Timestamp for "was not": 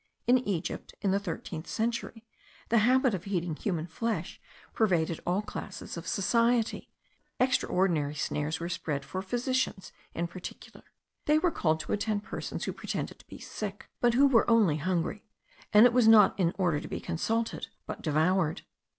15.93-16.33